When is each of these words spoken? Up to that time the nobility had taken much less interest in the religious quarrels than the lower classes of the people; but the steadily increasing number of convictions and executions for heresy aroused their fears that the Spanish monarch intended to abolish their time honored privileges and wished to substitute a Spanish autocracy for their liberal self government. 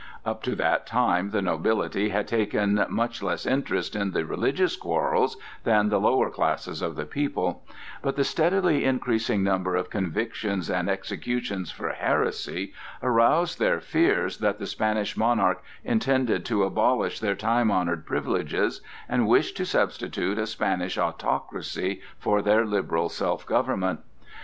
Up 0.25 0.41
to 0.41 0.55
that 0.55 0.87
time 0.87 1.29
the 1.29 1.43
nobility 1.43 2.09
had 2.09 2.27
taken 2.27 2.83
much 2.89 3.21
less 3.21 3.45
interest 3.45 3.95
in 3.95 4.13
the 4.13 4.25
religious 4.25 4.75
quarrels 4.75 5.37
than 5.63 5.89
the 5.89 5.99
lower 5.99 6.31
classes 6.31 6.81
of 6.81 6.95
the 6.95 7.05
people; 7.05 7.61
but 8.01 8.15
the 8.15 8.23
steadily 8.23 8.83
increasing 8.83 9.43
number 9.43 9.75
of 9.75 9.91
convictions 9.91 10.71
and 10.71 10.89
executions 10.89 11.69
for 11.69 11.89
heresy 11.89 12.73
aroused 13.03 13.59
their 13.59 13.79
fears 13.79 14.39
that 14.39 14.57
the 14.57 14.65
Spanish 14.65 15.15
monarch 15.15 15.61
intended 15.83 16.45
to 16.45 16.63
abolish 16.63 17.19
their 17.19 17.35
time 17.35 17.69
honored 17.69 18.03
privileges 18.03 18.81
and 19.07 19.27
wished 19.27 19.55
to 19.57 19.67
substitute 19.67 20.39
a 20.39 20.47
Spanish 20.47 20.97
autocracy 20.97 22.01
for 22.17 22.41
their 22.41 22.65
liberal 22.65 23.07
self 23.07 23.45
government. 23.45 23.99